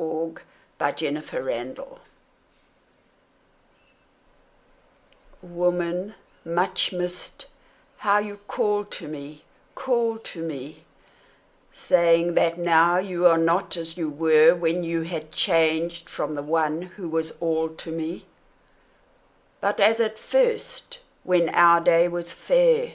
[0.00, 0.40] Thomas
[0.78, 1.98] Hardy The Voice
[5.42, 7.44] WOMAN much missed,
[7.98, 9.44] how you call to me,
[9.74, 10.84] call to me,
[11.70, 16.42] Saying that now you are not as you were When you had changed from the
[16.42, 18.24] one who was all to me,
[19.60, 22.94] But as at first, when our day was fair.